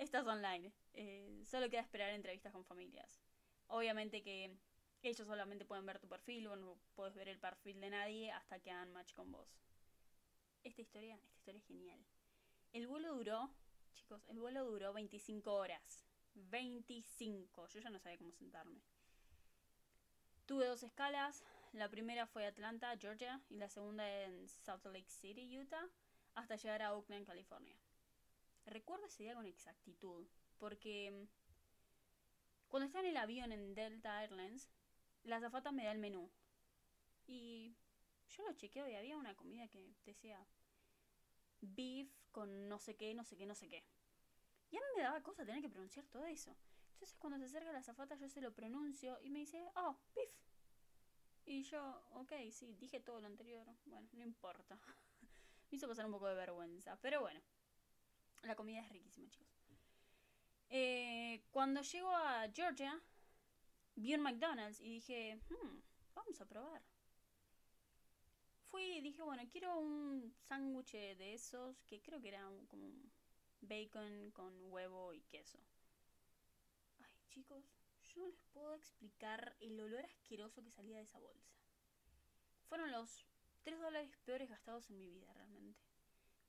Estás 0.00 0.26
online. 0.26 0.72
Eh, 0.94 1.42
solo 1.44 1.68
queda 1.68 1.82
esperar 1.82 2.08
entrevistas 2.08 2.54
con 2.54 2.64
familias. 2.64 3.20
Obviamente 3.66 4.22
que 4.22 4.56
ellos 5.02 5.26
solamente 5.26 5.66
pueden 5.66 5.84
ver 5.84 5.98
tu 5.98 6.08
perfil, 6.08 6.46
o 6.46 6.56
no 6.56 6.78
puedes 6.94 7.14
ver 7.14 7.28
el 7.28 7.38
perfil 7.38 7.78
de 7.82 7.90
nadie 7.90 8.32
hasta 8.32 8.58
que 8.60 8.70
hagan 8.70 8.94
match 8.94 9.12
con 9.12 9.30
vos. 9.30 9.60
Esta 10.64 10.80
historia, 10.80 11.16
esta 11.16 11.36
historia 11.36 11.58
es 11.58 11.66
genial. 11.66 12.02
El 12.72 12.86
vuelo 12.86 13.14
duró, 13.14 13.50
chicos, 13.92 14.26
el 14.28 14.38
vuelo 14.38 14.64
duró 14.64 14.94
25 14.94 15.52
horas. 15.52 16.06
25. 16.32 17.68
Yo 17.68 17.80
ya 17.80 17.90
no 17.90 17.98
sabía 17.98 18.16
cómo 18.16 18.32
sentarme. 18.32 18.80
Tuve 20.46 20.64
dos 20.64 20.82
escalas. 20.82 21.44
La 21.74 21.90
primera 21.90 22.26
fue 22.26 22.46
Atlanta, 22.46 22.96
Georgia, 22.98 23.42
y 23.50 23.58
la 23.58 23.68
segunda 23.68 24.08
en 24.24 24.48
Salt 24.48 24.86
Lake 24.86 25.10
City, 25.10 25.58
Utah, 25.58 25.90
hasta 26.34 26.56
llegar 26.56 26.80
a 26.80 26.94
Oakland, 26.94 27.26
California. 27.26 27.76
Recuerdo 28.70 29.06
ese 29.06 29.24
día 29.24 29.34
con 29.34 29.46
exactitud, 29.46 30.28
porque 30.58 31.10
mm, 31.10 32.68
cuando 32.68 32.86
estaba 32.86 33.04
en 33.04 33.10
el 33.10 33.16
avión 33.16 33.50
en 33.50 33.74
Delta 33.74 34.22
Airlines, 34.22 34.70
la 35.24 35.36
azafata 35.36 35.72
me 35.72 35.84
da 35.84 35.90
el 35.90 35.98
menú. 35.98 36.30
Y 37.26 37.74
yo 38.28 38.44
lo 38.44 38.52
chequeo 38.52 38.88
y 38.88 38.94
había 38.94 39.16
una 39.16 39.34
comida 39.34 39.66
que 39.66 39.92
decía 40.04 40.46
beef 41.60 42.08
con 42.30 42.68
no 42.68 42.78
sé 42.78 42.94
qué, 42.96 43.12
no 43.12 43.24
sé 43.24 43.36
qué, 43.36 43.44
no 43.44 43.56
sé 43.56 43.68
qué. 43.68 43.84
Y 44.70 44.76
a 44.76 44.80
mí 44.80 44.86
me 44.96 45.02
daba 45.02 45.20
cosa 45.20 45.44
tener 45.44 45.60
que 45.60 45.68
pronunciar 45.68 46.06
todo 46.06 46.24
eso. 46.26 46.56
Entonces 46.92 47.16
cuando 47.18 47.40
se 47.40 47.46
acerca 47.46 47.72
la 47.72 47.80
azafata 47.80 48.14
yo 48.14 48.28
se 48.28 48.40
lo 48.40 48.54
pronuncio 48.54 49.18
y 49.20 49.30
me 49.30 49.40
dice, 49.40 49.68
oh, 49.74 49.98
beef. 50.14 50.30
Y 51.44 51.64
yo, 51.64 52.04
ok, 52.12 52.34
sí, 52.52 52.76
dije 52.78 53.00
todo 53.00 53.20
lo 53.20 53.26
anterior. 53.26 53.66
Bueno, 53.86 54.08
no 54.12 54.22
importa. 54.22 54.78
me 55.70 55.76
hizo 55.76 55.88
pasar 55.88 56.06
un 56.06 56.12
poco 56.12 56.28
de 56.28 56.36
vergüenza. 56.36 56.96
Pero 57.00 57.20
bueno, 57.20 57.40
la 58.42 58.56
comida 58.56 58.80
es 58.80 58.88
riquísima, 58.88 59.30
chicos. 59.30 59.50
Eh, 60.68 61.42
cuando 61.50 61.82
llego 61.82 62.10
a 62.10 62.48
Georgia, 62.52 63.00
vi 63.96 64.14
un 64.14 64.22
McDonald's 64.22 64.80
y 64.80 64.88
dije, 64.88 65.40
hmm, 65.48 65.80
vamos 66.14 66.40
a 66.40 66.46
probar. 66.46 66.82
Fui 68.70 68.84
y 68.84 69.00
dije, 69.00 69.22
bueno, 69.22 69.42
quiero 69.50 69.78
un 69.80 70.32
sándwich 70.48 70.92
de 70.92 71.34
esos 71.34 71.82
que 71.82 72.00
creo 72.00 72.20
que 72.20 72.28
era 72.28 72.48
como 72.68 72.88
bacon 73.62 74.30
con 74.30 74.54
huevo 74.72 75.12
y 75.12 75.22
queso. 75.22 75.58
Ay, 77.00 77.12
chicos, 77.28 77.64
yo 78.04 78.20
no 78.20 78.28
les 78.28 78.40
puedo 78.52 78.74
explicar 78.76 79.56
el 79.60 79.80
olor 79.80 80.04
asqueroso 80.04 80.62
que 80.62 80.70
salía 80.70 80.98
de 80.98 81.02
esa 81.02 81.18
bolsa. 81.18 81.50
Fueron 82.68 82.92
los 82.92 83.26
3 83.62 83.80
dólares 83.80 84.16
peores 84.24 84.48
gastados 84.48 84.88
en 84.88 84.98
mi 84.98 85.08
vida 85.08 85.32
realmente. 85.34 85.89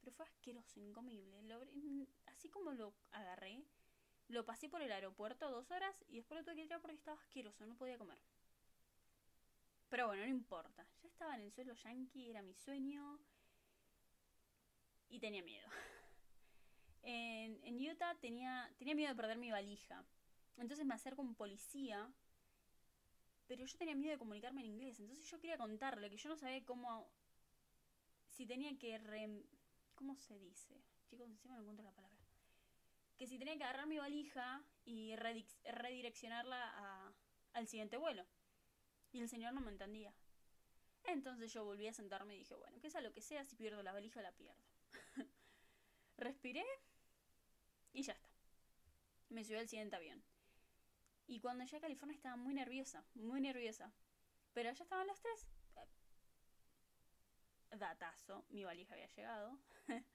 Pero 0.02 0.12
fue 0.16 0.26
asqueroso, 0.26 0.80
incomible. 0.80 1.38
así 2.26 2.50
como 2.50 2.74
lo 2.74 2.94
agarré, 3.12 3.64
lo 4.28 4.46
pasé 4.46 4.70
por 4.70 4.82
el 4.82 4.92
aeropuerto 4.92 5.50
dos 5.50 5.70
horas 5.72 5.96
y 6.10 6.18
después 6.18 6.40
lo 6.40 6.44
tuve 6.44 6.56
que 6.56 6.64
tirar 6.64 6.82
porque 6.82 6.98
estaba 6.98 7.18
asqueroso, 7.18 7.66
no 7.66 7.76
podía 7.76 7.98
comer. 7.98 8.20
Pero 9.90 10.08
bueno, 10.08 10.24
no 10.24 10.30
importa. 10.30 10.88
Ya 11.04 11.10
estaba 11.10 11.36
en 11.36 11.42
el 11.42 11.52
suelo 11.52 11.74
yankee, 11.74 12.30
era 12.30 12.42
mi 12.42 12.54
sueño. 12.54 13.20
Y 15.10 15.20
tenía 15.20 15.44
miedo. 15.44 15.68
En, 17.04 17.60
en 17.64 17.90
Utah 17.90 18.14
tenía, 18.22 18.72
tenía 18.78 18.94
miedo 18.94 19.10
de 19.10 19.16
perder 19.16 19.40
mi 19.40 19.50
valija. 19.50 20.06
Entonces 20.58 20.86
me 20.86 20.94
acerco 20.94 21.24
a 21.24 21.26
un 21.26 21.34
policía. 21.34 22.08
Pero 23.48 23.66
yo 23.66 23.76
tenía 23.76 23.96
miedo 23.96 24.14
de 24.14 24.20
comunicarme 24.20 24.62
en 24.62 24.68
inglés. 24.68 25.00
Entonces 25.00 25.26
yo 25.26 25.40
quería 25.40 25.58
contarle 25.58 26.12
que 26.12 26.18
yo 26.18 26.30
no 26.30 26.38
sabía 26.38 26.64
cómo. 26.64 27.10
Si 28.30 28.46
tenía 28.46 28.78
que. 28.78 29.00
Re, 29.00 29.44
¿Cómo 30.02 30.16
se 30.16 30.40
dice? 30.40 30.82
Chicos, 31.06 31.30
encima 31.30 31.54
no 31.54 31.62
encuentro 31.62 31.86
la 31.86 31.94
palabra 31.94 32.18
que 33.22 33.28
si 33.28 33.38
tenía 33.38 33.56
que 33.56 33.64
agarrar 33.64 33.86
mi 33.86 34.00
valija 34.00 34.66
y 34.84 35.16
redireccionarla 35.16 37.14
al 37.54 37.68
siguiente 37.68 37.96
vuelo. 37.98 38.26
Y 39.12 39.20
el 39.20 39.30
señor 39.30 39.54
no 39.54 39.62
me 39.62 39.70
entendía. 39.70 40.12
Entonces 41.04 41.54
yo 41.54 41.64
volví 41.64 41.86
a 41.86 41.94
sentarme 41.94 42.34
y 42.34 42.40
dije, 42.40 42.56
bueno, 42.56 42.82
que 42.82 42.90
sea 42.90 43.00
lo 43.00 43.14
que 43.14 43.22
sea, 43.22 43.46
si 43.46 43.56
pierdo 43.56 43.84
la 43.84 43.94
valija 43.94 44.24
la 44.24 44.32
pierdo. 44.32 44.64
Respiré 46.18 46.66
y 47.94 48.02
ya 48.02 48.14
está. 48.14 48.28
Me 49.30 49.44
subí 49.44 49.58
al 49.58 49.70
siguiente 49.70 49.98
avión. 49.98 50.24
Y 51.28 51.42
cuando 51.42 51.64
llegué 51.64 51.78
a 51.78 51.82
California 51.82 52.16
estaba 52.16 52.38
muy 52.38 52.56
nerviosa, 52.56 53.06
muy 53.14 53.40
nerviosa. 53.40 53.94
Pero 54.54 54.72
ya 54.72 54.84
estaban 54.84 55.06
las 55.06 55.22
tres. 55.22 55.48
Datazo, 57.72 58.46
mi 58.50 58.64
valija 58.64 58.94
había 58.94 59.08
llegado. 59.08 59.58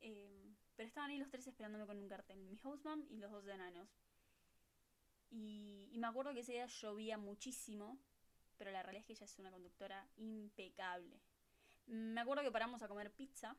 eh, 0.00 0.54
pero 0.76 0.86
estaban 0.86 1.10
ahí 1.10 1.18
los 1.18 1.30
tres 1.30 1.46
esperándome 1.46 1.86
con 1.86 1.98
un 1.98 2.08
cartel, 2.08 2.38
mi 2.44 2.58
hostmom 2.62 3.04
y 3.10 3.16
los 3.18 3.30
dos 3.32 3.46
enanos. 3.48 3.88
Y, 5.30 5.90
me 5.98 6.06
acuerdo 6.06 6.32
que 6.32 6.40
ese 6.40 6.52
día 6.52 6.66
llovía 6.66 7.18
muchísimo, 7.18 7.98
pero 8.56 8.70
la 8.70 8.82
realidad 8.82 9.00
es 9.00 9.06
que 9.06 9.12
ella 9.14 9.24
es 9.24 9.38
una 9.38 9.50
conductora 9.50 10.08
impecable. 10.16 11.20
Me 11.86 12.20
acuerdo 12.20 12.42
que 12.42 12.52
paramos 12.52 12.82
a 12.82 12.88
comer 12.88 13.12
pizza, 13.12 13.56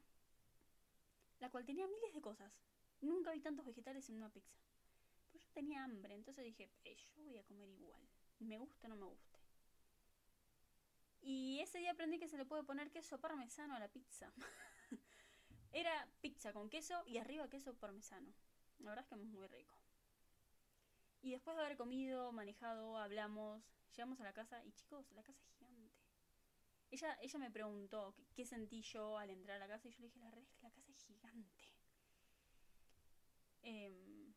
la 1.40 1.50
cual 1.50 1.66
tenía 1.66 1.88
miles 1.88 2.14
de 2.14 2.22
cosas. 2.22 2.64
Nunca 3.02 3.32
vi 3.32 3.42
tantos 3.42 3.66
vegetales 3.66 4.10
en 4.10 4.16
una 4.16 4.30
pizza. 4.30 4.58
Pero 5.32 5.44
yo 5.44 5.52
tenía 5.52 5.84
hambre, 5.84 6.16
entonces 6.16 6.44
dije, 6.46 6.72
yo 6.84 7.24
voy 7.24 7.38
a 7.38 7.44
comer 7.44 7.70
igual. 7.70 8.02
Me 8.40 8.58
gusta 8.58 8.88
o 8.88 8.90
no 8.90 8.96
me 8.96 9.06
guste. 9.06 9.29
Y 11.22 11.60
ese 11.60 11.80
día 11.80 11.92
aprendí 11.92 12.20
que 12.20 12.28
se 12.28 12.38
le 12.38 12.46
puede 12.46 12.64
poner 12.64 12.92
queso 12.92 13.20
parmesano 13.20 13.76
a 13.76 13.80
la 13.80 13.90
pizza. 13.90 14.32
Era 15.72 16.08
pizza 16.22 16.54
con 16.54 16.70
queso 16.70 17.04
y 17.06 17.18
arriba 17.18 17.50
queso 17.50 17.76
parmesano. 17.76 18.34
La 18.80 18.92
verdad 18.92 19.04
es 19.04 19.10
que 19.10 19.16
es 19.16 19.22
muy 19.22 19.48
rico. 19.48 19.76
Y 21.22 21.32
después 21.32 21.58
de 21.58 21.64
haber 21.64 21.78
comido, 21.78 22.32
manejado, 22.32 22.98
hablamos, 22.98 23.62
llegamos 23.96 24.20
a 24.22 24.24
la 24.24 24.34
casa 24.34 24.64
y 24.64 24.72
chicos, 24.72 25.12
la 25.12 25.24
casa 25.24 25.44
es 25.44 25.52
gigante. 25.58 25.94
Ella, 26.92 27.18
ella 27.22 27.40
me 27.40 27.52
preguntó 27.52 28.16
qué, 28.34 28.46
sentí 28.46 28.82
yo 28.82 29.18
al 29.18 29.30
entrar 29.30 29.58
a 29.58 29.60
la 29.60 29.68
casa 29.68 29.88
y 29.90 29.92
yo 29.92 30.00
le 30.00 30.08
dije, 30.08 30.20
la 30.20 30.26
verdad 30.26 30.44
es 30.44 30.50
que 30.50 30.62
la 30.62 30.72
casa 30.72 30.92
es 30.92 31.04
gigante. 31.04 31.64
Em, 33.62 34.34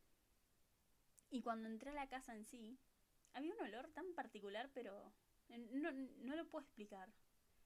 y 1.31 1.41
cuando 1.41 1.69
entré 1.69 1.91
a 1.91 1.95
la 1.95 2.09
casa 2.09 2.35
en 2.35 2.45
sí, 2.45 2.79
había 3.33 3.55
un 3.55 3.61
olor 3.61 3.89
tan 3.93 4.13
particular, 4.15 4.71
pero 4.75 5.13
no, 5.59 5.93
no 5.93 6.37
lo 6.37 6.49
puedo 6.49 6.65
explicar. 6.65 7.09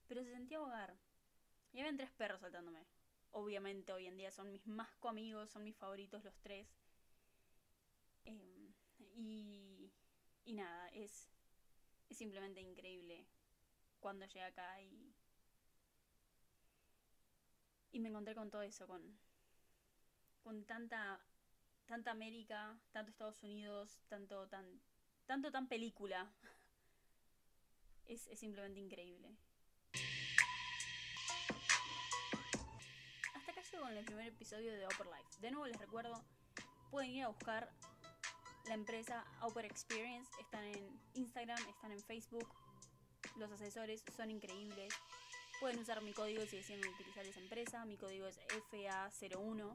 Pero 0.06 0.22
se 0.22 0.30
sentía 0.30 0.60
hogar. 0.60 0.96
Y 1.72 1.80
habían 1.80 1.96
tres 1.96 2.10
perros 2.12 2.40
saltándome 2.40 2.86
obviamente 3.36 3.92
hoy 3.92 4.06
en 4.06 4.16
día 4.16 4.30
son 4.30 4.50
mis 4.50 4.66
más 4.66 4.88
amigos, 5.02 5.50
son 5.50 5.62
mis 5.62 5.76
favoritos 5.76 6.24
los 6.24 6.34
tres. 6.40 6.66
Em, 8.24 8.72
y, 9.14 9.92
y 10.46 10.54
nada, 10.54 10.88
es, 10.88 11.28
es 12.08 12.16
simplemente 12.16 12.60
increíble 12.60 13.26
cuando 14.00 14.24
llegué 14.24 14.42
acá 14.42 14.80
y, 14.80 15.14
y 17.92 18.00
me 18.00 18.08
encontré 18.08 18.34
con 18.34 18.50
todo 18.50 18.62
eso, 18.62 18.86
con, 18.86 19.02
con 20.42 20.64
tanta, 20.64 21.20
tanta 21.84 22.12
América, 22.12 22.78
tanto 22.90 23.10
Estados 23.10 23.42
Unidos, 23.42 24.00
tanto 24.08 24.48
tan, 24.48 24.80
tanto 25.26 25.52
tan 25.52 25.68
película. 25.68 26.32
Es, 28.08 28.28
simplemente 28.38 28.80
increíble. 28.80 29.28
con 33.80 33.94
el 33.94 34.04
primer 34.04 34.28
episodio 34.28 34.72
de 34.72 34.86
Upper 34.86 35.06
Life. 35.06 35.40
De 35.40 35.50
nuevo 35.50 35.66
les 35.66 35.78
recuerdo, 35.78 36.24
pueden 36.90 37.10
ir 37.10 37.24
a 37.24 37.28
buscar 37.28 37.70
la 38.66 38.74
empresa 38.74 39.24
Upper 39.42 39.64
Experience. 39.64 40.30
Están 40.40 40.64
en 40.64 41.00
Instagram, 41.14 41.58
están 41.68 41.92
en 41.92 42.00
Facebook. 42.00 42.48
Los 43.36 43.50
asesores 43.52 44.02
son 44.16 44.30
increíbles. 44.30 44.94
Pueden 45.60 45.78
usar 45.78 46.02
mi 46.02 46.12
código 46.12 46.44
si 46.46 46.56
deciden 46.56 46.86
utilizar 46.88 47.26
esa 47.26 47.40
empresa. 47.40 47.84
Mi 47.84 47.96
código 47.96 48.26
es 48.26 48.38
FA01. 48.70 49.72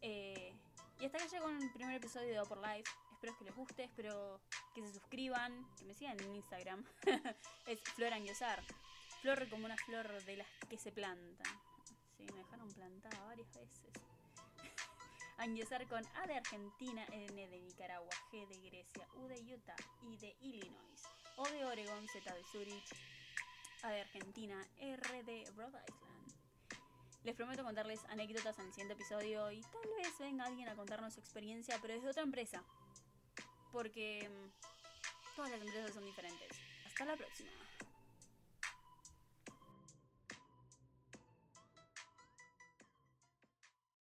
Eh, 0.00 0.54
y 1.00 1.04
hasta 1.04 1.18
que 1.18 1.28
llegó 1.28 1.48
el 1.50 1.70
primer 1.72 1.96
episodio 1.96 2.40
de 2.40 2.48
por 2.48 2.58
Life. 2.58 2.90
Espero 3.22 3.38
que 3.38 3.44
les 3.44 3.54
guste, 3.54 3.84
espero 3.84 4.40
que 4.74 4.82
se 4.82 4.94
suscriban, 4.94 5.64
que 5.78 5.84
me 5.84 5.94
sigan 5.94 6.18
en 6.18 6.34
Instagram. 6.34 6.84
es 7.68 7.80
Flor 7.94 8.12
Anguiosar. 8.14 8.60
Flor 9.20 9.48
como 9.48 9.64
una 9.66 9.76
flor 9.76 10.24
de 10.24 10.38
las 10.38 10.48
que 10.68 10.76
se 10.76 10.90
plantan. 10.90 11.46
Sí, 12.16 12.26
me 12.32 12.38
dejaron 12.38 12.68
plantada 12.72 13.24
varias 13.26 13.46
veces. 13.54 13.92
Anguiosar 15.38 15.86
con 15.86 16.04
A 16.16 16.26
de 16.26 16.34
Argentina, 16.34 17.06
N 17.12 17.48
de 17.48 17.60
Nicaragua, 17.60 18.10
G 18.32 18.44
de 18.48 18.58
Grecia, 18.68 19.06
U 19.14 19.28
de 19.28 19.54
Utah, 19.54 19.76
I 20.02 20.16
de 20.16 20.36
Illinois, 20.40 21.02
O 21.36 21.48
de 21.48 21.64
Oregon, 21.64 22.08
Z 22.08 22.34
de 22.34 22.42
Zurich, 22.50 22.92
A 23.84 23.90
de 23.90 24.00
Argentina, 24.00 24.66
R 24.78 25.22
de 25.22 25.44
Rhode 25.54 25.78
Island. 25.86 26.12
Les 27.22 27.36
prometo 27.36 27.62
contarles 27.62 28.04
anécdotas 28.06 28.58
en 28.58 28.66
el 28.66 28.72
siguiente 28.72 28.94
episodio 28.94 29.52
y 29.52 29.60
tal 29.60 29.88
vez 29.96 30.18
venga 30.18 30.44
alguien 30.44 30.68
a 30.68 30.74
contarnos 30.74 31.14
su 31.14 31.20
experiencia, 31.20 31.78
pero 31.80 31.94
desde 31.94 32.08
otra 32.08 32.24
empresa. 32.24 32.64
Porque 33.72 34.28
mm, 34.28 35.36
todas 35.36 35.50
las 35.50 35.60
empresas 35.62 35.94
son 35.94 36.04
diferentes. 36.04 36.48
Hasta 36.86 37.04
la 37.04 37.16
próxima. 37.16 37.50